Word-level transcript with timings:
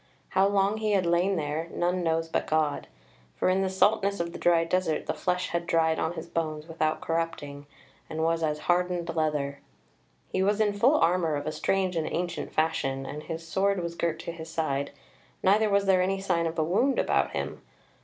How 0.29 0.47
long 0.47 0.77
he 0.77 0.93
had 0.93 1.05
lain 1.05 1.35
there 1.35 1.67
none 1.71 2.01
knows 2.03 2.27
but 2.27 2.47
God; 2.47 2.87
for 3.35 3.49
in 3.49 3.61
the 3.61 3.69
saltness 3.69 4.19
of 4.19 4.33
the 4.33 4.39
dry 4.39 4.63
desert 4.63 5.05
the 5.05 5.13
flesh 5.13 5.49
had 5.49 5.67
dried 5.67 5.99
on 5.99 6.13
his 6.13 6.25
bones 6.27 6.65
without 6.67 7.01
corrupting, 7.01 7.67
and 8.09 8.23
was 8.23 8.41
as 8.41 8.61
hardened 8.61 9.15
leather. 9.15 9.59
He 10.27 10.41
was 10.41 10.59
in 10.59 10.73
full 10.73 10.97
armour 10.97 11.35
of 11.35 11.45
a 11.45 11.51
strange 11.51 11.95
and 11.95 12.11
ancient 12.11 12.51
fashion, 12.51 13.05
and 13.05 13.21
his 13.21 13.47
sword 13.47 13.83
was 13.83 13.93
girt 13.93 14.17
to 14.21 14.31
his 14.31 14.49
side, 14.49 14.89
neither 15.43 15.69
was 15.69 15.85
there 15.85 16.01
any 16.01 16.19
sign 16.19 16.47
of 16.47 16.57
a 16.57 16.63
wound 16.63 16.97
about 16.97 17.33
him. 17.33 17.61